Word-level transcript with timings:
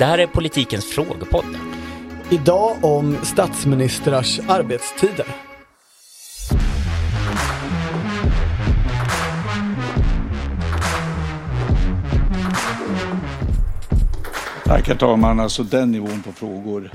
Det 0.00 0.06
här 0.06 0.18
är 0.18 0.26
politikens 0.26 0.84
frågepodd. 0.84 1.44
Idag 2.30 2.76
om 2.82 3.16
statsministrars 3.22 4.40
arbetstider. 4.48 5.26
Tack 14.64 14.88
herr 14.88 14.94
talman. 14.94 15.40
Alltså 15.40 15.62
den 15.62 15.92
nivån 15.92 16.22
på 16.22 16.32
frågor 16.32 16.90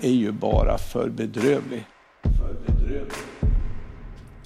är 0.00 0.10
ju 0.10 0.32
bara 0.32 0.78
för 0.78 1.08
bedrövlig. 1.08 1.86
För 2.22 2.54
bedrövlig. 2.66 3.12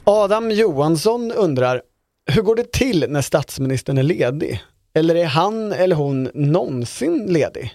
Adam 0.05 0.51
Johansson 0.51 1.33
undrar, 1.33 1.83
hur 2.27 2.43
går 2.43 2.57
det 2.57 2.73
till 2.73 3.07
när 3.09 3.23
statsministern 3.23 3.99
är 3.99 4.03
ledig? 4.03 4.63
Eller 4.95 5.15
är 5.15 5.27
han 5.27 5.73
eller 5.73 5.97
hon 5.97 6.31
någonsin 6.35 7.27
ledig? 7.27 7.75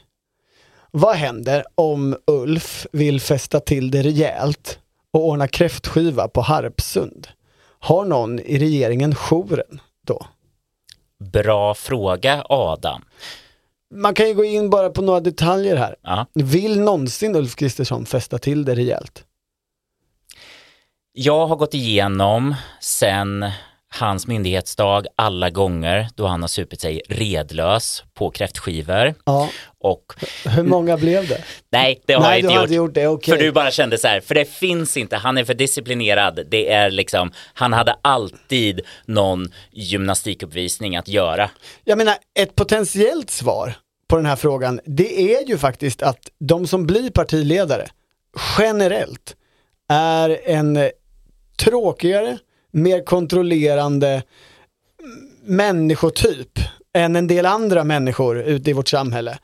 Vad 0.92 1.16
händer 1.16 1.66
om 1.76 2.18
Ulf 2.28 2.88
vill 2.92 3.22
fästa 3.22 3.60
till 3.60 3.92
det 3.92 4.02
rejält 4.02 4.80
och 5.12 5.28
ordna 5.28 5.48
kräftskiva 5.48 6.28
på 6.28 6.42
Harpsund? 6.42 7.28
Har 7.80 8.06
någon 8.06 8.40
i 8.40 8.60
regeringen 8.60 9.16
jouren 9.16 9.82
då? 10.06 10.26
Bra 11.20 11.74
fråga 11.74 12.46
Adam. 12.50 13.06
Man 13.94 14.14
kan 14.14 14.28
ju 14.28 14.34
gå 14.34 14.44
in 14.44 14.70
bara 14.70 14.90
på 14.90 15.02
några 15.02 15.20
detaljer 15.20 15.76
här. 15.76 15.96
Ja. 16.02 16.26
Vill 16.34 16.80
någonsin 16.80 17.36
Ulf 17.36 17.56
Kristersson 17.56 18.06
fästa 18.06 18.38
till 18.38 18.66
det 18.66 18.76
rejält? 18.76 19.24
Jag 21.12 21.48
har 21.48 21.56
gått 21.56 21.74
igenom 21.74 22.56
sen 22.80 23.46
hans 23.96 24.28
myndighetsdag 24.28 25.06
alla 25.16 25.50
gånger 25.50 26.08
då 26.16 26.26
han 26.28 26.42
har 26.42 26.48
supit 26.48 26.82
sig 26.82 27.02
redlös 27.10 28.04
på 28.14 28.32
kräftskivor. 28.32 29.14
Ja. 29.26 29.50
Och 29.80 30.14
Hur 30.46 30.64
många 30.64 30.98
blev 30.98 31.28
det? 31.28 31.44
nej, 31.72 32.02
det 32.06 32.14
har 32.14 32.22
Nej, 32.22 32.42
jag 32.42 32.52
inte 32.52 32.74
gjort. 32.74 32.88
gjort 32.88 32.94
det, 32.94 33.08
okej. 33.08 33.34
För 33.38 33.44
du 33.44 33.52
bara 33.52 33.72
kände 33.72 33.98
så 33.98 34.08
här, 34.08 34.20
för 34.22 34.36
det 34.36 34.46
finns 34.46 34.98
inte, 34.98 35.16
han 35.18 35.38
är 35.38 35.44
för 35.46 35.54
disciplinerad. 35.54 36.40
Det 36.52 36.72
är 36.72 36.90
liksom, 36.90 37.32
han 37.54 37.74
hade 37.74 37.96
alltid 38.02 38.82
någon 39.06 39.52
gymnastikuppvisning 39.72 40.96
att 40.96 41.08
göra. 41.08 41.50
Jag 41.84 41.98
menar, 41.98 42.16
ett 42.40 42.56
potentiellt 42.56 43.30
svar 43.30 43.74
på 44.08 44.16
den 44.16 44.26
här 44.26 44.36
frågan, 44.36 44.80
det 44.86 45.36
är 45.36 45.48
ju 45.48 45.58
faktiskt 45.58 46.02
att 46.02 46.20
de 46.40 46.68
som 46.68 46.88
blir 46.88 47.10
partiledare 47.10 47.88
generellt 48.58 49.36
är 49.90 50.40
en 50.50 50.90
tråkigare, 51.60 52.38
mer 52.76 53.06
kontrollerande 53.06 54.24
människotyp 55.44 56.60
än 56.94 57.16
en 57.16 57.28
del 57.28 57.46
andra 57.46 57.84
människor 57.84 58.38
ute 58.38 58.70
i 58.70 58.74
vårt 58.74 58.88
samhälle. 58.88 59.40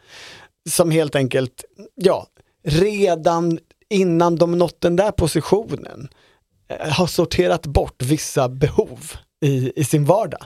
Som 0.69 0.91
helt 0.91 1.15
enkelt, 1.15 1.63
ja, 1.95 2.27
redan 2.63 3.59
innan 3.89 4.35
de 4.35 4.57
nått 4.57 4.81
den 4.81 4.95
där 4.95 5.11
positionen 5.11 6.07
eh, 6.67 6.89
har 6.89 7.07
sorterat 7.07 7.65
bort 7.65 8.03
vissa 8.03 8.49
behov 8.49 9.11
i, 9.45 9.79
i 9.81 9.83
sin 9.83 10.05
vardag. 10.05 10.43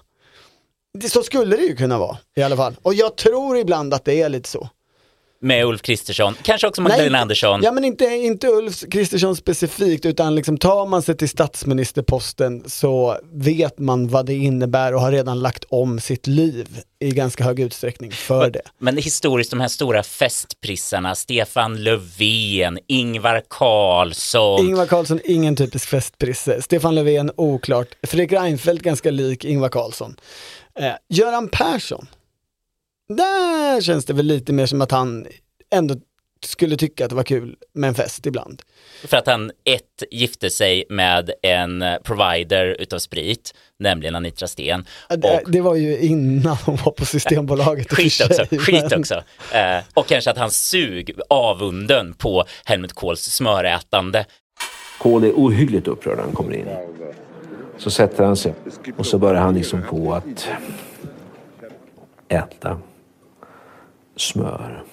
Så 1.09 1.23
skulle 1.23 1.55
det 1.55 1.63
ju 1.63 1.75
kunna 1.75 1.97
vara 1.97 2.17
i 2.35 2.43
alla 2.43 2.57
fall. 2.57 2.75
Och 2.81 2.93
jag 2.93 3.17
tror 3.17 3.57
ibland 3.57 3.93
att 3.93 4.05
det 4.05 4.21
är 4.21 4.29
lite 4.29 4.49
så. 4.49 4.69
Med 5.45 5.65
Ulf 5.65 5.81
Kristersson, 5.81 6.35
kanske 6.41 6.67
också 6.67 6.81
Magdalena 6.81 7.09
Nej, 7.09 7.21
Andersson. 7.21 7.61
Ja 7.63 7.71
men 7.71 7.83
inte, 7.83 8.05
inte 8.05 8.47
Ulf 8.47 8.83
Kristersson 8.91 9.35
specifikt 9.35 10.05
utan 10.05 10.35
liksom 10.35 10.57
tar 10.57 10.85
man 10.85 11.01
sig 11.01 11.17
till 11.17 11.29
statsministerposten 11.29 12.63
så 12.65 13.17
vet 13.33 13.79
man 13.79 14.07
vad 14.07 14.25
det 14.25 14.33
innebär 14.33 14.93
och 14.93 15.01
har 15.01 15.11
redan 15.11 15.39
lagt 15.39 15.63
om 15.69 15.99
sitt 15.99 16.27
liv 16.27 16.67
i 16.99 17.11
ganska 17.11 17.43
hög 17.43 17.59
utsträckning 17.59 18.11
för 18.11 18.49
det. 18.49 18.61
Men 18.77 18.97
historiskt, 18.97 19.51
de 19.51 19.59
här 19.59 19.67
stora 19.67 20.03
festprissarna, 20.03 21.15
Stefan 21.15 21.83
Löfven, 21.83 22.79
Ingvar 22.87 23.41
Carlsson. 23.49 24.59
Ingvar 24.59 24.85
Carlsson, 24.85 25.19
ingen 25.23 25.55
typisk 25.55 25.89
festprisse. 25.89 26.61
Stefan 26.61 26.95
Löfven, 26.95 27.31
oklart. 27.35 27.87
Fredrik 28.03 28.31
Reinfeldt, 28.31 28.83
ganska 28.83 29.11
lik 29.11 29.45
Ingvar 29.45 29.69
Carlsson. 29.69 30.15
Eh, 30.79 30.93
Göran 31.09 31.49
Persson, 31.49 32.07
där 33.07 33.81
känns 33.81 34.05
det 34.05 34.13
väl 34.13 34.25
lite 34.25 34.53
mer 34.53 34.65
som 34.65 34.81
att 34.81 34.91
han 34.91 35.27
ändå 35.73 35.95
skulle 36.45 36.77
tycka 36.77 37.03
att 37.03 37.09
det 37.09 37.15
var 37.15 37.23
kul 37.23 37.55
med 37.73 37.87
en 37.87 37.95
fest 37.95 38.25
ibland. 38.25 38.61
För 39.07 39.17
att 39.17 39.27
han 39.27 39.51
ett 39.63 40.03
gifte 40.11 40.49
sig 40.49 40.83
med 40.89 41.31
en 41.41 41.83
provider 42.03 42.65
utav 42.79 42.99
sprit, 42.99 43.53
nämligen 43.79 44.15
Anitra 44.15 44.47
Sten. 44.47 44.85
Det, 45.09 45.41
Och 45.43 45.51
det 45.51 45.61
var 45.61 45.75
ju 45.75 45.99
innan 45.99 46.57
hon 46.65 46.75
var 46.85 46.91
på 46.91 47.05
Systembolaget. 47.15 47.93
skit 47.93 48.21
också, 48.25 48.45
sig, 48.45 48.57
skit 48.59 48.85
men- 48.89 48.99
också. 48.99 49.23
Eh, 49.53 49.77
och 49.93 50.07
kanske 50.07 50.31
att 50.31 50.37
hans 50.37 50.67
sug, 50.67 51.19
avunden 51.29 52.13
på 52.13 52.43
Helmut 52.65 52.93
Kohls 52.93 53.21
smörätande. 53.21 54.25
Kohl 54.99 55.23
är 55.23 55.31
ohyggligt 55.31 55.87
upprörd 55.87 56.17
när 56.17 56.23
han 56.23 56.33
kommer 56.33 56.53
in. 56.53 56.67
Så 57.77 57.91
sätter 57.91 58.23
han 58.23 58.35
sig 58.35 58.53
och 58.97 59.05
så 59.05 59.17
börjar 59.17 59.41
han 59.41 59.55
liksom 59.55 59.83
på 59.89 60.13
att 60.13 60.47
äta 62.29 62.79
smör. 64.15 64.83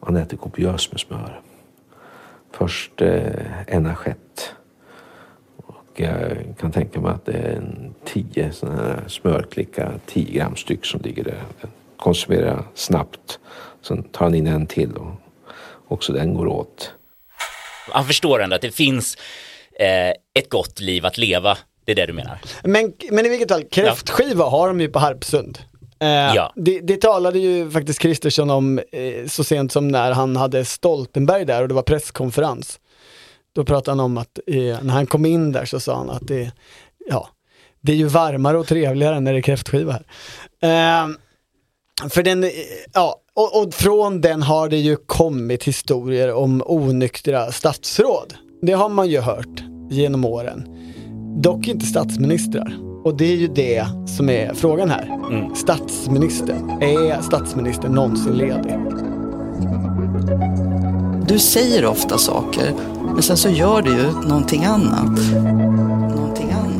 Han 0.00 0.16
äter 0.16 0.36
kopiöst 0.36 0.92
med 0.92 1.00
smör. 1.00 1.40
Först 2.52 3.02
eh, 3.02 3.74
en 3.74 3.86
assiett. 3.86 4.54
Och 5.56 6.00
jag 6.00 6.36
kan 6.58 6.72
tänka 6.72 7.00
mig 7.00 7.10
att 7.10 7.26
det 7.26 7.32
är 7.32 7.56
en 7.56 7.94
tio 8.04 8.52
sådana 8.52 8.82
här 8.82 9.04
smörklickar, 9.08 10.00
10 10.06 10.32
gram 10.32 10.56
styck 10.56 10.84
som 10.84 11.00
ligger 11.00 11.24
där. 11.24 11.42
Den 11.60 11.70
konsumerar 11.96 12.64
snabbt. 12.74 13.38
Sen 13.82 14.02
tar 14.02 14.24
han 14.24 14.34
in 14.34 14.46
en 14.46 14.66
till 14.66 14.96
och 14.96 15.12
också 15.88 16.12
den 16.12 16.34
går 16.34 16.46
åt. 16.46 16.94
Han 17.92 18.04
förstår 18.04 18.42
ändå 18.42 18.56
att 18.56 18.62
det 18.62 18.74
finns 18.74 19.16
eh, 19.78 20.10
ett 20.34 20.48
gott 20.48 20.80
liv 20.80 21.06
att 21.06 21.18
leva. 21.18 21.58
Det 21.84 21.92
är 21.92 21.96
det 21.96 22.06
du 22.06 22.12
menar? 22.12 22.38
Men, 22.64 22.92
men 23.10 23.26
i 23.26 23.28
vilket 23.28 23.50
fall, 23.50 23.64
kräftskiva 23.64 24.44
har 24.44 24.68
de 24.68 24.80
ju 24.80 24.88
på 24.88 24.98
Harpsund. 24.98 25.58
Eh, 26.00 26.08
Ja. 26.34 26.52
det, 26.56 26.80
det 26.80 26.96
talade 26.96 27.38
ju 27.38 27.70
faktiskt 27.70 27.98
Kristersson 27.98 28.50
om 28.50 28.78
eh, 28.78 29.26
så 29.26 29.44
sent 29.44 29.72
som 29.72 29.88
när 29.88 30.12
han 30.12 30.36
hade 30.36 30.64
Stoltenberg 30.64 31.44
där 31.44 31.62
och 31.62 31.68
det 31.68 31.74
var 31.74 31.82
presskonferens. 31.82 32.80
Då 33.54 33.64
pratade 33.64 33.90
han 33.90 34.00
om 34.00 34.18
att 34.18 34.38
eh, 34.46 34.56
när 34.82 34.94
han 34.94 35.06
kom 35.06 35.26
in 35.26 35.52
där 35.52 35.64
så 35.64 35.80
sa 35.80 35.96
han 35.96 36.10
att 36.10 36.28
det, 36.28 36.52
ja, 37.08 37.28
det 37.80 37.92
är 37.92 37.96
ju 37.96 38.06
varmare 38.06 38.58
och 38.58 38.66
trevligare 38.66 39.20
när 39.20 39.32
det 39.32 39.38
är 39.38 39.42
kräftskiva 39.42 39.92
här. 39.92 40.04
Eh, 41.02 41.08
för 42.08 42.22
den, 42.22 42.44
eh, 42.44 42.50
ja, 42.94 43.16
och, 43.34 43.62
och 43.62 43.74
från 43.74 44.20
den 44.20 44.42
har 44.42 44.68
det 44.68 44.76
ju 44.76 44.96
kommit 44.96 45.64
historier 45.64 46.32
om 46.32 46.62
onyktra 46.66 47.52
statsråd. 47.52 48.34
Det 48.62 48.72
har 48.72 48.88
man 48.88 49.08
ju 49.08 49.20
hört 49.20 49.62
genom 49.90 50.24
åren. 50.24 50.68
Dock 51.42 51.68
inte 51.68 51.86
statsministrar. 51.86 52.89
Och 53.04 53.14
det 53.14 53.32
är 53.32 53.36
ju 53.36 53.48
det 53.48 53.86
som 54.06 54.28
är 54.28 54.54
frågan 54.54 54.90
här. 54.90 55.18
Statsminister. 55.54 56.54
Är 56.80 57.22
statsministern 57.22 57.92
någonsin 57.92 58.32
ledig? 58.32 58.78
Du 61.28 61.38
säger 61.38 61.86
ofta 61.86 62.18
saker, 62.18 62.72
men 63.14 63.22
sen 63.22 63.36
så 63.36 63.48
gör 63.48 63.82
du 63.82 63.90
ju 63.90 64.28
någonting 64.28 64.64
annat. 64.64 65.20
Någonting 66.16 66.50
annat. 66.50 66.79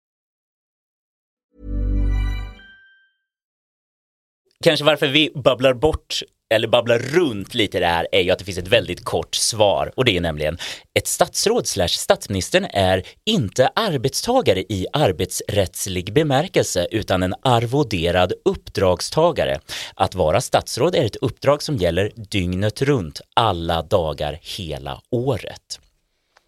Kanske 4.61 4.85
varför 4.85 5.07
vi 5.07 5.31
babblar 5.35 5.73
bort 5.73 6.23
eller 6.51 6.67
babblar 6.67 6.99
runt 6.99 7.53
lite 7.53 7.79
det 7.79 7.85
här 7.85 8.07
är 8.11 8.21
ju 8.21 8.31
att 8.31 8.39
det 8.39 8.45
finns 8.45 8.57
ett 8.57 8.67
väldigt 8.67 9.03
kort 9.03 9.35
svar 9.35 9.91
och 9.95 10.05
det 10.05 10.17
är 10.17 10.21
nämligen 10.21 10.57
ett 10.99 11.07
statsråd 11.07 11.67
slash 11.67 11.87
statsministern 11.87 12.65
är 12.65 13.03
inte 13.25 13.69
arbetstagare 13.75 14.59
i 14.59 14.87
arbetsrättslig 14.93 16.13
bemärkelse 16.13 16.87
utan 16.91 17.23
en 17.23 17.35
arvoderad 17.41 18.33
uppdragstagare. 18.45 19.59
Att 19.95 20.15
vara 20.15 20.41
statsråd 20.41 20.95
är 20.95 21.05
ett 21.05 21.15
uppdrag 21.15 21.63
som 21.63 21.77
gäller 21.77 22.11
dygnet 22.15 22.81
runt 22.81 23.21
alla 23.35 23.81
dagar 23.81 24.39
hela 24.41 25.01
året. 25.11 25.79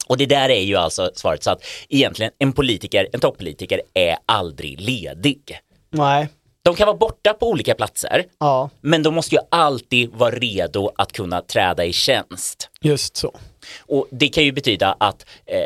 Och 0.08 0.18
det 0.18 0.26
där 0.26 0.50
är 0.50 0.62
ju 0.62 0.76
alltså 0.76 1.12
svaret 1.16 1.44
så 1.44 1.52
att 1.52 1.66
egentligen 1.90 2.32
en 2.40 2.54
politiker, 2.54 3.08
en 3.14 3.20
toppolitiker 3.20 3.82
är 3.94 4.18
aldrig 4.26 4.82
ledig. 4.82 5.60
Nej. 5.90 6.28
De 6.66 6.76
kan 6.76 6.88
vare 6.88 6.98
borta 6.98 7.34
på 7.34 7.50
olika 7.50 7.76
platser, 7.76 8.26
Ja, 8.40 8.70
men 8.82 9.04
de 9.04 9.14
måste 9.14 9.36
ju 9.36 9.42
alltid 9.52 10.10
vara 10.14 10.32
redo 10.36 10.92
att 10.96 11.12
kunna 11.12 11.42
träda 11.42 11.86
i 11.86 11.94
tjänst. 11.94 12.70
just 12.82 13.18
så. 13.18 13.36
Och 13.88 14.08
det 14.12 14.28
kan 14.28 14.44
ju 14.44 14.52
betyda 14.52 14.96
att, 15.00 15.26
eh, 15.46 15.58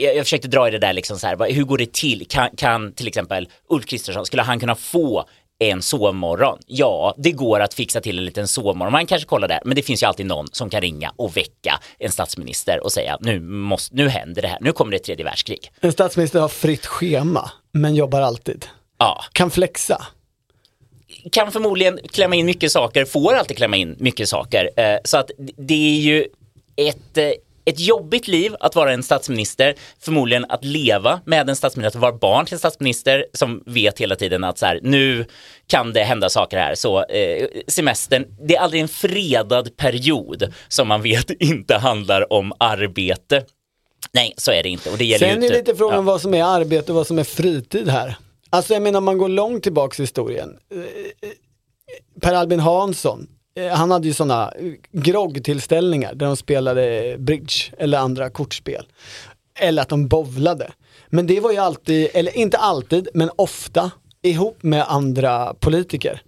jag, 0.00 0.16
jag 0.16 0.24
försökte 0.24 0.48
dra 0.48 0.68
i 0.68 0.70
det 0.70 0.78
där 0.78 0.92
liksom 0.92 1.18
så 1.18 1.26
här, 1.26 1.52
hur 1.52 1.64
går 1.64 1.78
det 1.78 1.92
till? 1.92 2.26
Kan, 2.28 2.50
kan 2.56 2.92
till 2.92 3.08
exempel 3.08 3.48
Ulf 3.68 3.86
Kristersson, 3.86 4.26
skulle 4.26 4.42
han 4.42 4.60
kunna 4.60 4.74
få 4.74 5.24
en 5.58 5.82
sovmorgon? 5.82 6.58
Ja, 6.66 7.14
det 7.18 7.32
går 7.32 7.60
att 7.60 7.74
fixa 7.74 8.00
till 8.00 8.18
en 8.18 8.24
liten 8.24 8.48
sovmorgon. 8.48 8.92
Man 8.92 9.06
kanske 9.06 9.28
kollar 9.28 9.48
där, 9.48 9.60
men 9.64 9.76
det 9.76 9.82
finns 9.82 10.02
ju 10.02 10.06
alltid 10.06 10.26
någon 10.26 10.46
som 10.52 10.70
kan 10.70 10.80
ringa 10.80 11.12
och 11.16 11.36
väcka 11.36 11.80
en 11.98 12.12
statsminister 12.12 12.84
och 12.84 12.92
säga 12.92 13.18
nu, 13.20 13.40
måste, 13.40 13.96
nu 13.96 14.08
händer 14.08 14.42
det 14.42 14.48
här, 14.48 14.58
nu 14.60 14.72
kommer 14.72 14.90
det 14.90 14.96
ett 14.96 15.04
tredje 15.04 15.24
världskrig. 15.24 15.72
En 15.80 15.92
statsminister 15.92 16.40
har 16.40 16.48
fritt 16.48 16.86
schema, 16.86 17.50
men 17.72 17.94
jobbar 17.94 18.20
alltid. 18.20 18.66
Ja, 18.98 19.24
Kan 19.32 19.50
flexa. 19.50 20.06
Kan 21.32 21.52
förmodligen 21.52 21.98
klämma 22.12 22.34
in 22.34 22.46
mycket 22.46 22.72
saker, 22.72 23.04
får 23.04 23.34
alltid 23.34 23.56
klämma 23.56 23.76
in 23.76 23.96
mycket 23.98 24.28
saker. 24.28 24.70
Eh, 24.76 24.96
Så 25.04 25.16
att 25.16 25.30
det 25.56 25.96
är 25.96 26.00
ju 26.00 26.26
ett, 26.76 27.18
eh, 27.18 27.30
ett 27.64 27.80
jobbigt 27.80 28.28
liv 28.28 28.54
att 28.60 28.74
vara 28.76 28.92
en 28.92 29.02
statsminister, 29.02 29.74
förmodligen 30.00 30.44
att 30.48 30.64
leva 30.64 31.20
med 31.24 31.48
en 31.50 31.56
statsminister, 31.56 31.98
att 31.98 32.02
vara 32.02 32.12
barn 32.12 32.44
till 32.46 32.54
en 32.54 32.58
statsminister 32.58 33.26
som 33.32 33.62
vet 33.66 33.98
hela 34.00 34.16
tiden 34.16 34.44
att 34.44 34.58
så 34.58 34.66
här, 34.66 34.80
nu 34.82 35.24
kan 35.66 35.92
det 35.92 36.02
hända 36.04 36.28
saker 36.28 36.56
här. 36.58 36.74
Så 36.74 37.04
eh, 37.04 37.46
semestern, 37.68 38.24
det 38.46 38.56
är 38.56 38.60
aldrig 38.60 38.82
en 38.82 38.88
fredad 38.88 39.76
period 39.76 40.52
som 40.68 40.88
man 40.88 41.02
vet 41.02 41.30
inte 41.42 41.76
handlar 41.76 42.32
om 42.32 42.52
arbete. 42.58 43.42
Nej, 44.12 44.34
så 44.36 44.52
är 44.52 44.62
det 44.62 44.68
inte. 44.68 44.90
Och 44.90 44.98
det 44.98 45.04
gäller 45.04 45.26
Sen 45.26 45.36
är 45.36 45.40
det 45.40 45.46
inte- 45.46 45.58
lite 45.58 45.74
frågan 45.76 45.96
ja. 45.96 46.02
vad 46.02 46.20
som 46.20 46.34
är 46.34 46.44
arbete 46.44 46.92
och 46.92 46.96
vad 46.96 47.06
som 47.06 47.18
är 47.18 47.24
fritid 47.24 47.88
här. 47.88 48.16
Alltså 48.50 48.72
jag 48.72 48.82
menar 48.82 48.98
om 48.98 49.04
man 49.04 49.18
går 49.18 49.28
långt 49.28 49.62
tillbaks 49.62 50.00
i 50.00 50.02
historien. 50.02 50.58
Eh, 50.74 50.78
eh, 50.80 51.30
per 52.20 52.34
Albin 52.34 52.60
Hansson, 52.60 53.26
eh, 53.56 53.68
han 53.68 53.90
hade 53.90 54.08
ju 54.08 54.14
sådana 54.14 54.52
groggtillställningar 54.92 56.14
där 56.14 56.26
de 56.26 56.36
spelade 56.36 57.16
bridge 57.18 57.72
eller 57.78 57.98
andra 57.98 58.30
kortspel. 58.30 58.86
Eller 59.58 59.82
att 59.82 59.88
de 59.88 60.08
bovlade. 60.08 60.72
Men 61.08 61.26
det 61.26 61.40
var 61.40 61.52
ju 61.52 61.58
alltid, 61.58 62.08
eller 62.14 62.36
inte 62.36 62.58
alltid, 62.58 63.08
men 63.14 63.30
ofta 63.36 63.90
ihop 64.22 64.62
med 64.62 64.84
andra 64.88 65.54
politiker. 65.54 66.22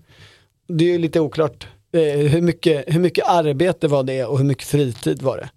Det 0.68 0.84
är 0.84 0.88
ju 0.88 0.98
lite 0.98 1.20
oklart 1.20 1.66
eh, 1.92 2.18
hur 2.18 2.40
mycket, 2.40 2.84
hur 2.86 3.00
mycket 3.00 3.26
arbete 3.26 3.88
var 3.88 4.02
det 4.02 4.24
och 4.24 4.38
hur 4.38 4.44
mycket 4.44 4.66
fritid 4.66 5.22
var 5.22 5.36
det. 5.36 5.50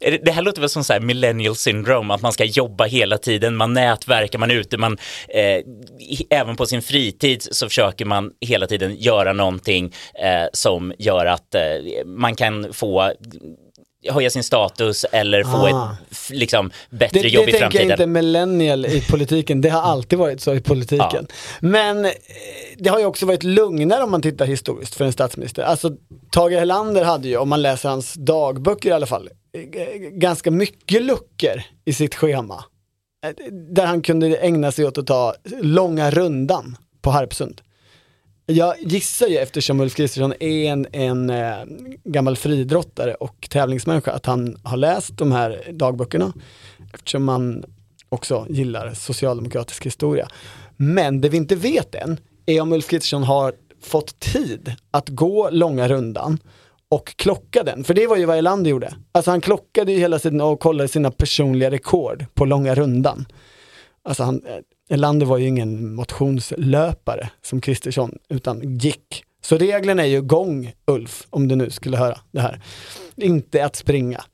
Det- 0.00 0.30
här 0.30 0.42
låter 0.42 0.60
väl 0.60 0.70
som 0.70 0.84
så 0.84 0.92
här 0.92 1.00
millennial 1.00 1.56
syndrome, 1.56 2.14
att 2.14 2.22
man 2.22 2.32
ska 2.32 2.44
jobba 2.44 2.84
hela 2.84 3.18
tiden, 3.18 3.56
man 3.56 3.72
nätverkar, 3.72 4.38
man 4.38 4.50
är 4.50 4.54
ute, 4.54 4.78
man, 4.78 4.98
eh, 5.28 5.62
även 6.30 6.56
på 6.56 6.66
sin 6.66 6.82
fritid 6.82 7.42
så 7.50 7.68
försöker 7.68 8.04
man 8.04 8.30
hela 8.40 8.66
tiden 8.66 8.96
göra 8.98 9.32
någonting 9.32 9.92
eh, 10.22 10.46
som 10.52 10.92
gör 10.98 11.26
att 11.26 11.54
eh, 11.54 11.62
man 12.06 12.34
kan 12.36 12.72
få 12.72 13.12
höja 14.10 14.30
sin 14.30 14.44
status 14.44 15.04
eller 15.12 15.44
få 15.44 15.50
Ah. 15.50 15.96
ett 16.10 16.30
liksom, 16.30 16.70
bättre 16.90 17.20
Det, 17.20 17.28
jobb 17.28 17.44
det 17.46 17.48
i 17.50 17.52
tänker 17.52 17.64
jag 17.64 17.72
framtiden. 17.72 17.90
inte 17.90 18.06
millennial 18.06 18.86
i 18.86 19.00
politiken, 19.10 19.60
det 19.60 19.68
har 19.68 19.82
alltid 19.82 20.18
varit 20.18 20.40
så 20.40 20.54
i 20.54 20.60
politiken. 20.60 21.26
Men 21.60 22.04
eh, 22.04 22.10
det 22.78 22.90
har 22.90 22.98
ju 22.98 23.04
också 23.06 23.26
varit 23.26 23.42
lugnare 23.42 24.02
om 24.02 24.10
man 24.10 24.22
tittar 24.22 24.46
historiskt 24.46 24.94
för 24.94 25.04
en 25.04 25.12
statsminister. 25.12 25.62
Alltså 25.62 25.90
Tage 26.30 26.52
Erlander 26.52 27.04
hade 27.04 27.28
ju, 27.28 27.36
om 27.36 27.48
man 27.48 27.62
läser 27.62 27.88
hans 27.88 28.14
dagböcker 28.14 28.88
i 28.88 28.92
alla 28.92 29.06
fall, 29.06 29.28
ganska 30.12 30.50
mycket 30.50 31.02
luckor 31.02 31.62
i 31.84 31.92
sitt 31.92 32.14
schema. 32.14 32.64
Eh, 33.26 33.30
Där 33.74 33.86
han 33.86 34.02
kunde 34.02 34.36
ägna 34.36 34.72
sig 34.72 34.84
åt 34.86 34.98
att 34.98 35.06
ta 35.06 35.34
långa 35.60 36.10
rundan 36.10 36.76
på 37.02 37.10
Harpsund. 37.10 37.60
Jag 38.46 38.74
gissar 38.80 39.26
ju 39.26 39.36
eftersom 39.36 39.80
Ulf 39.80 39.94
Kristersson 39.94 40.34
är 40.40 40.64
en, 40.64 40.86
en 40.92 41.30
eh, 41.30 41.56
gammal 42.04 42.36
friidrottare 42.36 43.14
och 43.14 43.46
tävlingsmänniska 43.50 44.12
att 44.12 44.26
han 44.26 44.56
har 44.62 44.76
läst 44.76 45.18
de 45.18 45.32
här 45.32 45.62
dagböckerna 45.72 46.32
eftersom 46.94 47.24
man 47.24 47.64
också 48.08 48.46
gillar 48.48 48.94
socialdemokratisk 48.94 49.86
historia. 49.86 50.28
Men 50.76 51.20
det 51.20 51.28
vi 51.28 51.36
inte 51.36 51.56
vet 51.56 51.94
än 51.94 52.20
är 52.46 52.60
om 52.60 52.72
Ulf 52.72 52.88
Kristersson 52.88 53.22
har 53.22 53.54
fått 53.82 54.20
tid 54.20 54.72
att 54.90 55.08
gå 55.08 55.50
långa 55.50 55.88
rundan 55.88 56.38
och 56.88 57.16
klocka 57.16 57.62
den. 57.62 57.84
För 57.84 57.94
det 57.94 58.06
var 58.06 58.16
ju 58.16 58.24
vad 58.24 58.38
Erlander 58.38 58.70
gjorde. 58.70 58.94
Alltså 59.12 59.30
han 59.30 59.40
klockade 59.40 59.92
ju 59.92 59.98
hela 59.98 60.18
tiden 60.18 60.40
och 60.40 60.60
kollade 60.60 60.88
sina 60.88 61.10
personliga 61.10 61.70
rekord 61.70 62.26
på 62.34 62.44
långa 62.44 62.74
rundan. 62.74 63.26
Alltså 64.04 64.22
han, 64.22 64.42
eh, 64.46 64.58
Erlander 64.90 65.26
var 65.26 65.38
ju 65.38 65.46
ingen 65.46 65.94
motionslöpare 65.94 67.28
som 67.42 67.60
Kristersson, 67.60 68.18
utan 68.28 68.78
gick. 68.78 69.24
Så 69.42 69.58
reglerna 69.58 70.02
är 70.02 70.06
ju 70.06 70.22
gång, 70.22 70.72
Ulf, 70.86 71.26
om 71.30 71.48
du 71.48 71.56
nu 71.56 71.70
skulle 71.70 71.96
höra 71.96 72.18
det 72.32 72.40
här. 72.40 72.60
Inte 73.16 73.64
att 73.64 73.76
springa. 73.76 74.24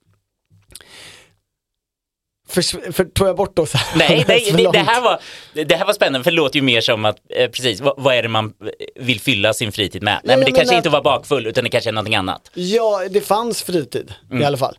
För, 2.49 2.93
för 2.93 3.05
tog 3.05 3.29
jag 3.29 3.37
bort 3.37 3.59
oss? 3.59 3.73
Nej, 3.97 4.25
nej 4.29 4.45
det, 4.51 4.57
det, 4.57 4.63
långt? 4.63 4.77
här 4.77 5.01
var, 5.01 5.21
det 5.65 5.75
här 5.75 5.87
var 5.87 5.93
spännande 5.93 6.25
för 6.25 6.31
det 6.31 6.37
låter 6.37 6.57
ju 6.57 6.63
mer 6.63 6.81
som 6.81 7.05
att, 7.05 7.17
eh, 7.29 7.51
precis, 7.51 7.81
vad, 7.81 7.95
vad 8.03 8.15
är 8.15 8.23
det 8.23 8.29
man 8.29 8.53
vill 8.95 9.21
fylla 9.21 9.53
sin 9.53 9.73
fritid 9.73 10.03
med? 10.03 10.21
Nej, 10.25 10.37
men 10.37 10.39
jag 10.39 10.47
det 10.47 10.57
kanske 10.57 10.65
menar- 10.73 10.77
inte 10.79 10.89
var 10.91 11.03
bakfull 11.03 11.47
utan 11.47 11.65
det 11.65 11.71
kanske 11.71 11.91
är 11.91 11.93
någonting 11.93 12.15
annat. 12.15 12.51
Ja, 12.55 13.09
det 13.11 13.21
fanns 13.21 13.63
fritid 13.63 14.15
Mm. 14.31 14.43
i 14.43 14.45
alla 14.45 14.57
fall. 14.57 14.79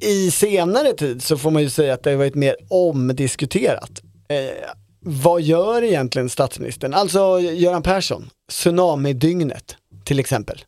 I, 0.00 0.30
senare 0.30 0.92
tid 0.92 1.22
så 1.22 1.36
får 1.36 1.50
man 1.50 1.62
ju 1.62 1.70
säga 1.70 1.94
att 1.94 2.02
det 2.02 2.10
har 2.10 2.16
varit 2.16 2.34
mer 2.34 2.56
omdiskuterat. 2.68 4.02
Eh, 4.28 4.70
vad 5.00 5.42
gör 5.42 5.82
egentligen 5.82 6.28
statsministern? 6.28 6.94
Alltså 6.94 7.40
Göran 7.40 7.82
Persson, 7.82 8.30
tsunamidygnet 8.50 9.76
till 10.04 10.20
exempel. 10.20 10.64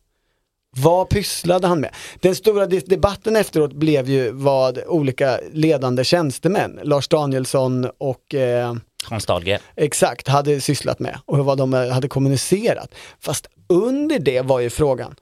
Vad 0.77 1.09
pysslade 1.09 1.67
han 1.67 1.79
med? 1.79 1.95
Den 2.19 2.35
stora 2.35 2.65
debatten 2.65 3.35
efteråt 3.35 3.73
blev 3.73 4.09
ju 4.09 4.31
vad 4.31 4.79
olika 4.87 5.39
ledande 5.51 6.03
tjänstemän, 6.03 6.79
Lars 6.83 7.07
Danielsson 7.07 7.87
och 7.97 8.35
eh, 8.35 8.75
Hans 9.03 9.25
Dahlgren. 9.25 9.59
exakt 9.75 10.27
hade 10.27 10.61
sysslat 10.61 10.99
med 10.99 11.19
och 11.25 11.45
vad 11.45 11.57
de 11.57 11.73
eh, 11.73 11.89
hade 11.89 12.07
kommunicerat. 12.07 12.95
Fast 13.19 13.49
under 13.67 14.19
det 14.19 14.41
var 14.41 14.59
ju 14.59 14.69
frågan, 14.69 15.15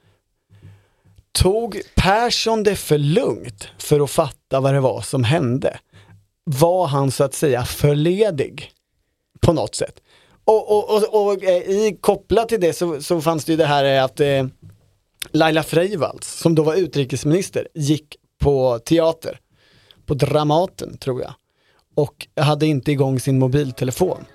tog 1.38 1.82
Persson 1.96 2.64
det 2.64 2.76
för 2.76 2.98
lugnt 2.98 3.68
för 3.78 4.00
att 4.00 4.12
fatta 4.12 4.60
vad 4.60 4.74
det 4.74 4.80
var 4.80 5.02
som 5.02 5.24
hände? 5.24 5.80
Var 6.44 6.88
han 6.88 7.12
så 7.12 7.24
att 7.24 7.34
säga 7.34 7.66
förledig 7.66 8.72
på 9.42 9.54
något 9.54 9.76
sätt? 9.76 10.02
Och, 10.46 10.72
och, 10.72 10.96
och, 10.96 11.26
och 11.26 11.44
eh, 11.44 11.58
i, 11.58 11.98
kopplat 12.02 12.50
till 12.50 12.62
det 12.62 12.74
så, 12.74 13.02
så 13.02 13.22
fanns 13.22 13.46
det 13.46 13.52
ju 13.52 13.58
det 13.58 13.66
här 13.66 13.84
eh, 13.84 14.04
att 14.04 14.20
eh, 14.20 14.46
Laila 15.32 15.64
Freivalds, 15.64 16.40
som 16.40 16.56
då 16.56 16.64
var 16.64 16.76
utrikesminister, 16.76 17.68
gick 17.74 18.16
på 18.40 18.80
teater, 18.80 19.40
på 20.06 20.14
Dramaten 20.14 20.98
tror 20.98 21.22
jag, 21.22 21.34
och 21.96 22.28
hade 22.36 22.66
inte 22.66 22.92
igång 22.92 23.20
sin 23.20 23.40
mobiltelefon. 23.40 24.26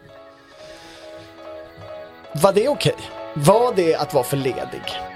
Var 2.43 2.53
det 2.53 2.69
okej? 2.69 2.97
Var 3.37 3.75
det 3.77 3.95
att 3.95 4.15
vara 4.15 4.25
förledig? 4.25 5.12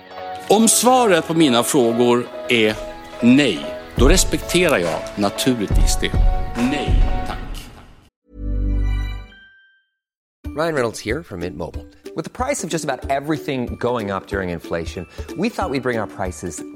Om 0.48 0.68
svaret 0.68 1.26
på 1.26 1.34
mina 1.34 1.62
frågor 1.62 2.28
är 2.48 2.76
nej, 3.22 3.66
då 3.94 4.08
respekterar 4.08 4.78
jag 4.78 5.00
naturligtvis 5.16 5.98
det. 6.00 6.12
Nej, 6.56 7.02
tack. 7.26 7.68
Ryan 10.56 10.74
Reynolds 10.74 11.06
här 11.06 11.22
från 11.22 11.38
Mint 11.38 11.56
Mobile. 11.56 11.84
Med 12.16 12.32
priset 12.32 12.70
på 12.70 12.72
nästan 12.72 12.98
allt 13.10 13.44
som 13.44 13.78
går 13.78 14.16
upp 14.16 14.32
under 14.32 14.52
inflationen, 14.52 15.06
trodde 15.26 15.42
vi 15.42 15.48
att 15.56 15.72
vi 15.72 15.80
skulle 15.80 15.80
bring 15.80 16.16
priser 16.16 16.75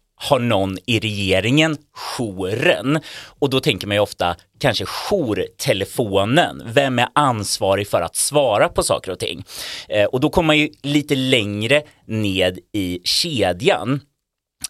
har 0.21 0.39
någon 0.39 0.77
i 0.85 0.99
regeringen 0.99 1.77
jouren? 1.93 2.99
Och 3.39 3.49
då 3.49 3.59
tänker 3.59 3.87
man 3.87 3.95
ju 3.95 4.01
ofta 4.01 4.35
kanske 4.59 4.85
jourtelefonen. 4.85 6.63
Vem 6.65 6.99
är 6.99 7.07
ansvarig 7.15 7.87
för 7.87 8.01
att 8.01 8.15
svara 8.15 8.69
på 8.69 8.83
saker 8.83 9.11
och 9.11 9.19
ting? 9.19 9.43
Eh, 9.89 10.05
och 10.05 10.19
då 10.19 10.29
kommer 10.29 10.47
man 10.47 10.57
ju 10.57 10.69
lite 10.83 11.15
längre 11.15 11.81
ned 12.07 12.59
i 12.73 12.99
kedjan. 13.03 14.01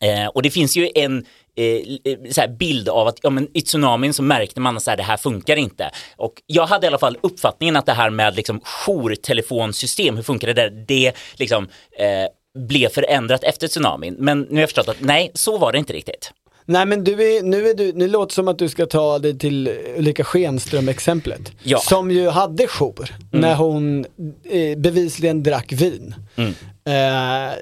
Eh, 0.01 0.27
och 0.27 0.41
det 0.41 0.49
finns 0.49 0.77
ju 0.77 0.89
en 0.95 1.25
eh, 1.57 1.65
eh 1.65 2.31
så 2.31 2.41
här 2.41 2.47
bild 2.47 2.89
av 2.89 3.07
att 3.07 3.19
ja, 3.23 3.29
men 3.29 3.47
i 3.53 3.61
tsunamin 3.61 4.13
så 4.13 4.23
märkte 4.23 4.59
man 4.59 4.77
att 4.77 4.83
så 4.83 4.89
här, 4.89 4.97
det 4.97 5.03
här 5.03 5.17
funkar 5.17 5.55
inte. 5.55 5.91
Och 6.15 6.33
jag 6.45 6.65
hade 6.65 6.85
i 6.85 6.87
alla 6.87 6.97
fall 6.97 7.17
uppfattningen 7.23 7.75
att 7.75 7.85
det 7.85 7.93
här 7.93 8.09
med 8.09 8.35
liksom 8.35 8.61
jourtelefonsystem, 8.85 10.15
hur 10.15 10.23
funkar 10.23 10.47
det 10.47 10.53
där? 10.53 10.85
Det 10.87 11.13
liksom 11.35 11.67
eh, 11.97 12.27
blev 12.59 12.89
förändrat 12.89 13.43
efter 13.43 13.67
tsunamin. 13.67 14.15
Men 14.19 14.41
nu 14.41 14.53
har 14.53 14.59
jag 14.59 14.69
förstått 14.69 14.89
att 14.89 15.01
nej, 15.01 15.31
så 15.33 15.57
var 15.57 15.71
det 15.71 15.77
inte 15.77 15.93
riktigt. 15.93 16.31
Nej 16.65 16.85
men 16.85 17.03
du 17.03 17.11
är, 17.11 17.43
nu, 17.43 17.69
är 17.69 17.73
du, 17.73 17.93
nu 17.93 18.07
låter 18.07 18.27
det 18.27 18.33
som 18.33 18.47
att 18.47 18.59
du 18.59 18.69
ska 18.69 18.85
ta 18.85 19.19
dig 19.19 19.39
till 19.39 19.67
Ulrika 19.97 20.23
Schenström-exemplet. 20.23 21.51
Ja. 21.63 21.77
Som 21.77 22.11
ju 22.11 22.29
hade 22.29 22.67
jour 22.67 23.15
när 23.31 23.55
hon 23.55 24.05
eh, 24.49 24.77
bevisligen 24.77 25.43
drack 25.43 25.71
vin. 25.71 26.15
Mm. 26.35 26.49
Eh, 26.85 27.55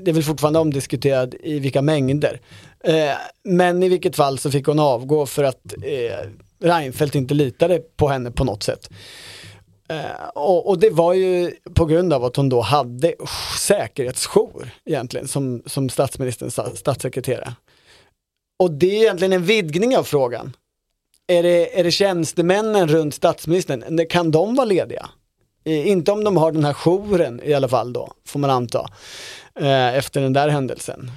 det 0.00 0.10
är 0.10 0.12
väl 0.12 0.22
fortfarande 0.22 0.58
omdiskuterat 0.58 1.34
i 1.42 1.58
vilka 1.58 1.82
mängder. 1.82 2.40
Eh, 2.84 3.16
men 3.44 3.82
i 3.82 3.88
vilket 3.88 4.16
fall 4.16 4.38
så 4.38 4.50
fick 4.50 4.66
hon 4.66 4.78
avgå 4.78 5.26
för 5.26 5.44
att 5.44 5.74
eh, 5.82 6.28
Reinfeldt 6.60 7.14
inte 7.14 7.34
litade 7.34 7.78
på 7.96 8.08
henne 8.08 8.30
på 8.30 8.44
något 8.44 8.62
sätt. 8.62 8.90
Eh, 9.88 10.28
och, 10.34 10.68
och 10.68 10.78
det 10.78 10.90
var 10.90 11.14
ju 11.14 11.52
på 11.74 11.84
grund 11.84 12.12
av 12.12 12.24
att 12.24 12.36
hon 12.36 12.48
då 12.48 12.60
hade 12.60 13.14
säkerhetsjour 13.58 14.70
egentligen 14.84 15.28
som, 15.28 15.62
som 15.66 15.88
statsministerns 15.88 16.78
statssekreterare. 16.78 17.52
Och 18.58 18.70
det 18.70 18.96
är 18.96 19.02
egentligen 19.02 19.32
en 19.32 19.44
vidgning 19.44 19.96
av 19.96 20.02
frågan. 20.02 20.56
Är 21.26 21.42
det, 21.42 21.80
är 21.80 21.84
det 21.84 21.90
tjänstemännen 21.90 22.88
runt 22.88 23.14
statsministern, 23.14 24.06
kan 24.06 24.30
de 24.30 24.54
vara 24.54 24.64
lediga? 24.64 25.08
Eh, 25.64 25.88
inte 25.88 26.12
om 26.12 26.24
de 26.24 26.36
har 26.36 26.52
den 26.52 26.64
här 26.64 26.74
jouren 26.74 27.40
i 27.44 27.54
alla 27.54 27.68
fall 27.68 27.92
då, 27.92 28.12
får 28.26 28.38
man 28.38 28.50
anta, 28.50 28.90
eh, 29.60 29.96
efter 29.96 30.20
den 30.20 30.32
där 30.32 30.48
händelsen. 30.48 31.10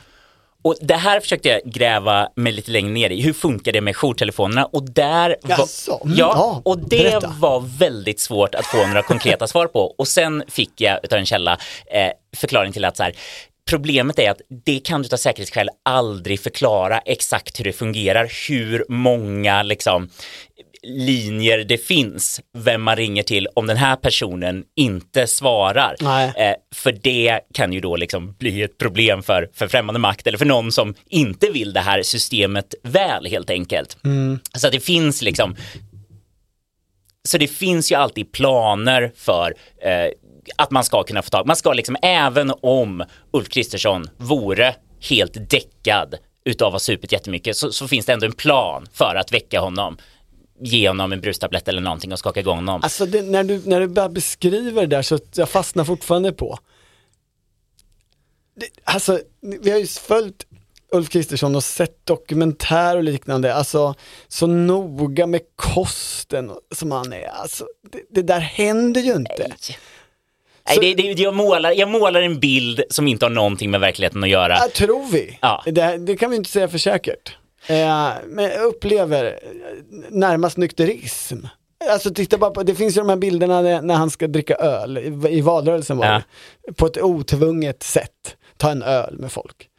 Och 0.62 0.76
det 0.82 0.96
här 0.96 1.20
försökte 1.20 1.50
jag 1.50 1.62
gräva 1.66 2.30
mig 2.36 2.54
lite 2.54 2.72
längre 2.72 2.92
ner 2.92 3.10
i. 3.10 3.22
Hur 3.22 3.34
funkar 3.34 3.72
det 3.72 3.82
med 3.82 3.96
jourtelefonerna? 3.96 4.66
Och 4.66 4.92
där 4.92 5.36
var, 5.42 5.58
Jaså? 5.58 6.02
Mm, 6.04 6.18
ja, 6.18 6.62
och 6.66 6.80
det 6.80 6.98
berätta. 6.98 7.34
var 7.40 7.78
väldigt 7.80 8.20
svårt 8.20 8.56
att 8.56 8.66
få 8.66 8.88
några 8.88 9.02
konkreta 9.02 9.48
svar 9.48 9.68
på. 9.68 9.80
Och 9.98 10.08
sen 10.08 10.44
fick 10.48 10.82
jag 10.82 11.00
utav 11.04 11.20
en 11.20 11.26
källa 11.26 11.58
eh, 11.92 12.12
förklaring 12.38 12.72
till 12.74 12.86
att 12.86 12.98
så 12.98 13.04
här, 13.04 13.16
Problemet 13.70 14.20
är 14.20 14.32
att 14.32 14.42
det 14.66 14.80
kan 14.80 15.02
du 15.02 15.10
av 15.14 15.18
säkerhetsskäl 15.18 15.70
aldrig 15.86 16.40
förklara 16.40 17.00
exakt 17.00 17.60
hur 17.60 17.64
det 17.64 17.74
fungerar, 17.74 18.32
hur 18.50 18.86
många 18.90 19.64
liksom 19.64 20.10
linjer 20.84 21.58
det 21.58 21.78
finns, 21.78 22.42
vem 22.58 22.82
man 22.82 22.96
ringer 22.96 23.24
till 23.24 23.48
om 23.56 23.68
den 23.68 23.78
här 23.78 23.96
personen 23.96 24.64
inte 24.76 25.28
svarar. 25.28 25.96
Eh, 26.38 26.56
för 26.76 26.92
det 26.92 27.40
kan 27.54 27.74
ju 27.74 27.80
då 27.80 27.96
liksom 27.96 28.36
bli 28.40 28.62
ett 28.62 28.78
problem 28.78 29.24
för, 29.24 29.50
för 29.54 29.68
främmande 29.68 30.00
makt 30.00 30.28
eller 30.28 30.38
för 30.38 30.46
någon 30.46 30.72
som 30.72 30.96
inte 31.10 31.50
vill 31.50 31.74
det 31.74 31.80
här 31.80 32.04
systemet 32.04 32.76
väl 32.84 33.26
helt 33.26 33.50
enkelt. 33.50 33.98
Så 34.58 34.68
att 34.68 34.74
det 34.74 34.80
finns 34.80 35.22
liksom 35.22 35.56
så 37.28 37.38
det 37.38 37.48
finns 37.48 37.92
ju 37.92 37.96
alltid 37.96 38.32
planer 38.32 39.12
för 39.16 39.54
eh, 39.82 40.12
att 40.56 40.72
man 40.72 40.84
ska 40.84 41.04
kunna 41.04 41.22
få 41.22 41.30
tag. 41.30 41.48
Man 41.48 41.56
ska 41.56 41.74
liksom, 41.74 41.98
även 42.02 42.54
om 42.62 43.04
Ulf 43.32 43.50
Kristersson 43.50 44.10
vore 44.18 44.76
helt 45.10 45.50
däckad 45.50 46.16
utav 46.46 46.68
att 46.68 46.74
ha 46.74 46.80
supit 46.80 47.12
jättemycket 47.12 47.58
så, 47.58 47.72
så 47.72 47.88
finns 47.88 48.06
det 48.06 48.14
ändå 48.14 48.26
en 48.26 48.32
plan 48.32 48.88
för 48.94 49.16
att 49.16 49.32
väcka 49.32 49.60
honom 49.60 49.98
ge 50.62 50.88
honom 50.88 51.12
en 51.14 51.22
brustablett 51.22 51.68
eller 51.68 51.82
någonting 51.82 52.12
och 52.14 52.20
skaka 52.20 52.40
igång 52.40 52.56
honom. 52.58 52.82
Alltså 52.84 53.06
det, 53.06 53.22
när, 53.22 53.44
du, 53.44 53.62
när 53.66 53.80
du 53.80 53.88
bara 53.88 54.10
beskriver 54.10 54.82
det 54.82 54.88
där 54.96 55.02
så 55.02 55.20
jag 55.36 55.50
fastnar 55.50 55.84
fortfarande 55.86 56.32
på. 56.34 56.60
Det, 58.56 58.68
alltså 58.84 59.20
vi 59.42 59.72
har 59.72 59.78
ju 59.78 59.88
följt 59.88 60.46
Ulf 60.92 61.10
Kristersson 61.10 61.56
och 61.56 61.64
sett 61.64 62.06
dokumentär 62.06 62.98
och 62.98 63.04
liknande, 63.04 63.54
alltså 63.54 63.96
så 64.28 64.48
noga 64.48 65.28
med 65.28 65.42
kosten 65.56 66.52
som 66.76 66.92
han 66.92 67.14
är, 67.14 67.28
alltså 67.28 67.66
det, 67.92 68.02
det 68.10 68.22
där 68.22 68.40
händer 68.40 69.02
ju 69.02 69.14
inte. 69.16 69.48
Nej, 70.68 70.76
Så- 70.76 70.82
det, 70.82 70.94
det, 70.94 71.04
jag, 71.04 71.34
målar, 71.36 71.72
jag 71.72 71.90
målar 71.90 72.22
en 72.22 72.40
bild 72.40 72.82
som 72.90 73.08
inte 73.08 73.26
har 73.26 73.30
någonting 73.30 73.72
med 73.72 73.80
verkligheten 73.80 74.24
att 74.24 74.30
göra. 74.30 74.58
Ja, 74.60 74.70
tror 74.76 75.12
vi. 75.12 75.38
Ja. 75.42 75.64
Det, 75.66 75.98
det 75.98 76.18
kan 76.18 76.30
vi 76.30 76.36
inte 76.36 76.50
säga 76.50 76.68
för 76.68 76.78
säkert. 76.78 77.38
Eh, 77.68 78.12
men 78.28 78.46
jag 78.46 78.64
upplever 78.64 79.40
närmast 80.10 80.58
nykterism. 80.58 81.38
Alltså 81.90 82.14
titta 82.14 82.38
bara 82.38 82.52
på, 82.52 82.64
det 82.64 82.76
finns 82.76 82.98
ju 82.98 83.02
de 83.02 83.10
här 83.10 83.16
bilderna 83.16 83.62
när, 83.62 83.94
han 83.96 84.10
ska 84.10 84.28
dricka 84.28 84.56
öl, 84.56 84.98
i, 84.98 85.30
i 85.38 85.42
valrörelsen 85.42 85.98
var 85.98 86.06
Ja. 86.06 86.22
det. 86.68 86.74
På 86.74 86.86
ett 86.86 86.98
otvunget 86.98 87.84
sätt, 87.84 88.38
ta 88.58 88.72
en 88.72 88.84
öl 88.84 89.20
med 89.20 89.32
folk. 89.32 89.70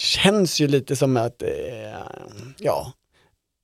Känns 0.00 0.60
ju 0.60 0.68
lite 0.68 0.96
som 0.96 1.16
att, 1.16 1.42
eh, 1.42 1.48
ja, 2.58 2.92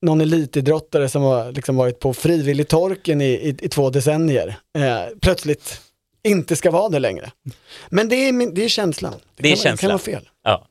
någon 0.02 0.20
elitidrottare 0.20 1.08
som 1.08 1.22
har 1.22 1.52
liksom 1.52 1.76
varit 1.76 2.00
på 2.00 2.14
frivilligtorken 2.14 3.20
i, 3.20 3.24
i, 3.24 3.48
i 3.60 3.68
två 3.68 3.90
decennier, 3.90 4.56
eh, 4.78 5.02
plötsligt 5.22 5.80
inte 6.24 6.56
ska 6.56 6.70
vara 6.70 6.88
det 6.88 6.98
längre. 6.98 7.30
Men 7.88 8.08
det 8.08 8.16
är, 8.16 8.54
det 8.54 8.64
är 8.64 8.68
känslan. 8.68 9.14
Det 9.36 9.48
är 9.48 9.56
kan, 9.56 9.62
känslan. 9.62 9.76
kan 9.76 9.88
vara 9.88 9.98
fel. 9.98 10.28
Ja. 10.44 10.66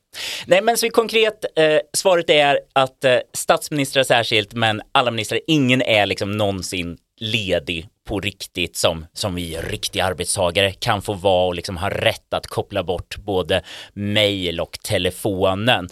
Nej 0.46 0.62
men 0.62 0.76
så 0.76 0.90
konkret, 0.90 1.44
eh, 1.56 1.78
svaret 1.92 2.30
är 2.30 2.60
att 2.72 3.04
eh, 3.04 3.18
statsministrar 3.32 4.02
särskilt, 4.02 4.52
men 4.52 4.82
alla 4.92 5.10
ministrar, 5.10 5.40
ingen 5.46 5.82
är 5.82 6.06
liksom 6.06 6.36
någonsin 6.36 6.98
ledig 7.20 7.88
på 8.06 8.20
riktigt 8.20 8.76
som, 8.76 9.06
som 9.12 9.34
vi 9.34 9.56
riktiga 9.56 10.04
arbetstagare 10.04 10.72
kan 10.72 11.02
få 11.02 11.12
vara 11.12 11.46
och 11.46 11.54
liksom 11.54 11.76
ha 11.76 11.90
rätt 11.90 12.34
att 12.34 12.46
koppla 12.46 12.82
bort 12.82 13.16
både 13.16 13.62
mejl 13.92 14.60
och 14.60 14.78
telefonen. 14.84 15.88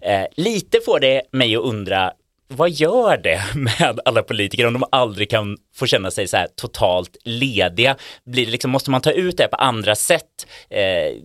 Eh, 0.00 0.24
lite 0.36 0.80
får 0.84 1.00
det 1.00 1.22
mig 1.32 1.56
att 1.56 1.62
undra 1.62 2.12
vad 2.48 2.70
gör 2.70 3.16
det 3.16 3.42
med 3.54 4.00
alla 4.04 4.22
politiker 4.22 4.66
om 4.66 4.72
de 4.72 4.84
aldrig 4.92 5.30
kan 5.30 5.56
få 5.74 5.86
känna 5.86 6.10
sig 6.10 6.28
så 6.28 6.36
här 6.36 6.48
totalt 6.56 7.16
lediga? 7.24 7.96
Blir 8.24 8.46
det 8.46 8.52
liksom, 8.52 8.70
måste 8.70 8.90
man 8.90 9.00
ta 9.00 9.10
ut 9.10 9.36
det 9.36 9.48
på 9.48 9.56
andra 9.56 9.94
sätt? 9.94 10.46
Eh, 10.70 11.22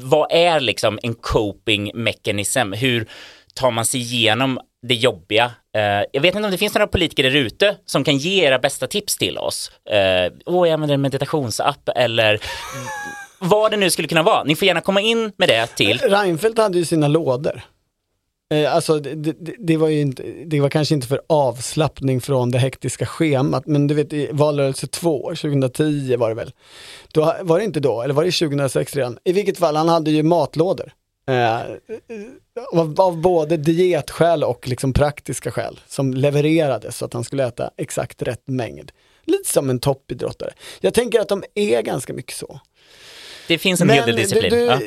vad 0.00 0.32
är 0.32 0.60
liksom 0.60 0.98
en 1.02 1.14
coping 1.14 1.90
mechanism? 1.94 2.72
Hur 2.72 3.06
tar 3.54 3.70
man 3.70 3.84
sig 3.84 4.00
igenom 4.00 4.60
det 4.88 4.94
jobbiga? 4.94 5.44
Eh, 5.76 5.82
jag 6.12 6.20
vet 6.20 6.34
inte 6.34 6.44
om 6.44 6.50
det 6.50 6.58
finns 6.58 6.74
några 6.74 6.86
politiker 6.86 7.22
där 7.22 7.36
ute 7.36 7.76
som 7.86 8.04
kan 8.04 8.16
ge 8.16 8.44
era 8.44 8.58
bästa 8.58 8.86
tips 8.86 9.16
till 9.16 9.38
oss. 9.38 9.70
Eh, 9.90 10.32
Åh, 10.46 10.68
jag 10.68 10.74
använder 10.74 10.94
en 10.94 11.00
meditationsapp 11.00 11.88
eller 11.96 12.40
vad 13.38 13.70
det 13.70 13.76
nu 13.76 13.90
skulle 13.90 14.08
kunna 14.08 14.22
vara. 14.22 14.44
Ni 14.44 14.56
får 14.56 14.66
gärna 14.66 14.80
komma 14.80 15.00
in 15.00 15.32
med 15.36 15.48
det 15.48 15.66
till. 15.66 15.98
Reinfeldt 15.98 16.58
hade 16.58 16.78
ju 16.78 16.84
sina 16.84 17.08
lådor. 17.08 17.62
Eh, 18.52 18.74
alltså 18.74 18.98
det, 18.98 19.14
det, 19.14 19.54
det 19.58 19.76
var 19.76 19.88
ju 19.88 20.00
inte, 20.00 20.22
det 20.46 20.60
var 20.60 20.68
kanske 20.68 20.94
inte 20.94 21.06
för 21.06 21.20
avslappning 21.26 22.20
från 22.20 22.50
det 22.50 22.58
hektiska 22.58 23.06
schemat, 23.06 23.66
men 23.66 23.86
du 23.86 23.94
vet 23.94 24.12
i 24.12 24.28
valrörelse 24.32 24.86
2, 24.86 25.22
2010 25.22 26.16
var 26.16 26.28
det 26.28 26.34
väl. 26.34 26.52
Då, 27.12 27.34
var 27.42 27.58
det 27.58 27.64
inte 27.64 27.80
då, 27.80 28.02
eller 28.02 28.14
var 28.14 28.24
det 28.24 28.30
2006 28.30 28.96
redan? 28.96 29.18
I 29.24 29.32
vilket 29.32 29.58
fall, 29.58 29.76
han 29.76 29.88
hade 29.88 30.10
ju 30.10 30.22
matlådor. 30.22 30.92
Eh, 31.28 31.60
av, 32.72 33.00
av 33.00 33.20
både 33.20 33.56
dietskäl 33.56 34.44
och 34.44 34.68
liksom 34.68 34.92
praktiska 34.92 35.50
skäl 35.50 35.80
som 35.86 36.14
levererades 36.14 36.96
så 36.96 37.04
att 37.04 37.12
han 37.12 37.24
skulle 37.24 37.46
äta 37.46 37.70
exakt 37.76 38.22
rätt 38.22 38.48
mängd. 38.48 38.92
Lite 39.24 39.48
som 39.52 39.70
en 39.70 39.78
toppidrottare. 39.78 40.52
Jag 40.80 40.94
tänker 40.94 41.20
att 41.20 41.28
de 41.28 41.44
är 41.54 41.82
ganska 41.82 42.12
mycket 42.12 42.36
så. 42.36 42.60
Det 43.48 43.58
finns 43.58 43.80
en 43.80 43.90
hel 43.90 44.06
del 44.06 44.16
disciplin. 44.16 44.50
du- 44.50 44.64
ja. 44.64 44.80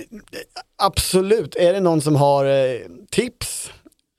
Absolut, 0.78 1.56
är 1.56 1.74
det 1.74 1.80
någon 1.80 2.02
som 2.02 2.16
har 2.16 2.46
eh, 2.46 2.80
tips 3.12 3.72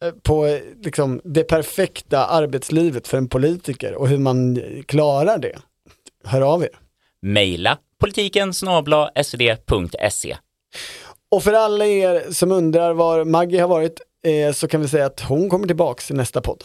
eh, 0.05 0.11
på 0.23 0.47
eh, 0.47 0.59
liksom, 0.83 1.21
det 1.25 1.45
perfekta 1.45 2.27
arbetslivet 2.27 3.09
för 3.09 3.19
en 3.19 3.29
politiker 3.29 3.95
och 3.95 4.09
hur 4.09 4.19
man 4.19 4.57
eh, 4.57 4.83
klarar 4.83 5.39
det? 5.39 5.59
Hör 6.25 6.41
av 6.41 6.63
er. 6.63 6.69
Maila 7.23 7.79
politiken 8.01 8.55
snabla 8.55 9.11
svd.se. 9.25 10.37
Och 11.31 11.43
för 11.43 11.53
alla 11.53 11.87
er 11.87 12.25
som 12.33 12.53
undrar 12.53 12.93
var 12.93 13.25
Maggie 13.25 13.61
har 13.61 13.69
varit 13.69 14.01
eh, 14.27 14.53
så 14.53 14.69
kan 14.69 14.81
vi 14.81 14.89
säga 14.89 15.07
att 15.07 15.21
hon 15.21 15.51
kommer 15.51 15.67
tillbaks 15.67 16.11
i 16.11 16.15
nästa 16.15 16.41
podd. 16.41 16.65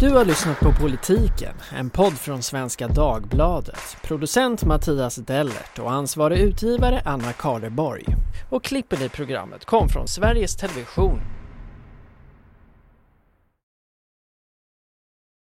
Du 0.00 0.10
har 0.10 0.24
lyssnat 0.24 0.60
på 0.60 0.72
Politiken, 0.72 1.54
en 1.72 1.90
podd 1.90 2.12
från 2.12 2.42
Svenska 2.42 2.88
Dagbladet. 2.88 3.96
Producent 4.02 4.64
Mattias 4.64 5.16
Dellert 5.16 5.78
och 5.78 5.92
ansvarig 5.92 6.38
utgivare 6.38 7.02
Anna 7.04 7.32
Karleborg. 7.32 8.04
Och 8.50 8.64
klippen 8.64 9.02
i 9.02 9.08
programmet 9.08 9.64
kom 9.64 9.88
från 9.88 10.08
Sveriges 10.08 10.56
Television 10.56 11.20